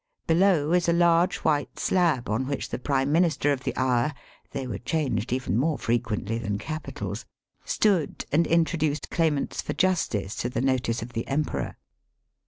[0.25, 4.15] Below is a large white slab on which the Prime Minister of the hour
[4.49, 7.23] (they were changed even more frequently than capitals)
[7.65, 11.77] stood and introduced claimants for justice to the notice of the Emperor.